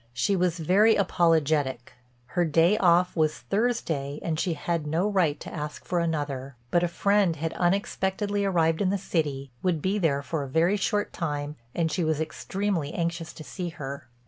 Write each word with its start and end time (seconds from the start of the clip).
She 0.13 0.35
was 0.35 0.57
very 0.57 0.95
apologetic; 0.95 1.93
her 2.33 2.43
day 2.43 2.75
off 2.79 3.15
was 3.15 3.37
Thursday 3.37 4.17
and 4.23 4.39
she 4.39 4.53
had 4.55 4.87
no 4.87 5.07
right 5.07 5.39
to 5.41 5.53
ask 5.53 5.85
for 5.85 5.99
another, 5.99 6.55
but 6.71 6.81
a 6.81 6.87
friend 6.87 7.35
had 7.35 7.53
unexpectedly 7.53 8.43
arrived 8.43 8.81
in 8.81 8.89
the 8.89 8.97
city, 8.97 9.51
would 9.61 9.79
be 9.79 9.99
there 9.99 10.23
for 10.23 10.41
a 10.41 10.49
very 10.49 10.75
short 10.75 11.13
time 11.13 11.55
and 11.75 11.91
she 11.91 12.03
was 12.03 12.19
extremely 12.19 12.91
anxious 12.95 13.31
to 13.33 13.43
see 13.43 13.69
her. 13.77 14.07